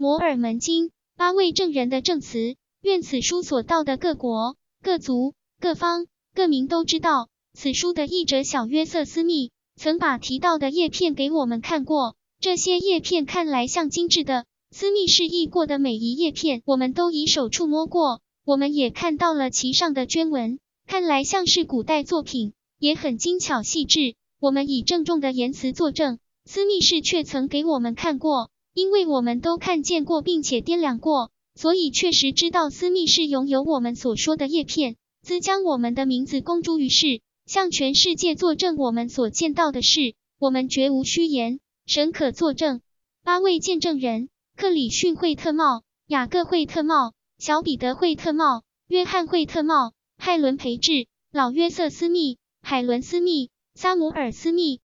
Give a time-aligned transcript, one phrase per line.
[0.00, 2.56] 摩尔门经，八位证人的证词。
[2.80, 12.16] 愿此书所到的各国、各族、各方、各民都知道，此书的译者小约瑟斯密曾把提到的叶片给我们看过。
[12.40, 18.22] 这些叶片看来像精致的，斯密示意过的每一叶片，我们都以手触摸过。
[18.46, 24.14] 我们也看到了其上的绢纹，看来像是古代作品，也很精巧细致。
[24.40, 31.30] 我们以郑重的言辞作证，斯密士却曾给我们看过，因为我们都看见过，并且掂量过。
[31.54, 42.80] 所以确实知道私密是拥有我们所说的叶片，兹将我们的名字公诸于世，向全世界作证我们所见到的事，我们绝无虚言，神可作证。
[43.24, 54.78] 八位见证人：克里逊惠特茂、雅各惠特茂、小彼得惠特茂、约翰惠特茂、派伦培智、老约瑟斯密、海伦斯密、萨姆尔斯密、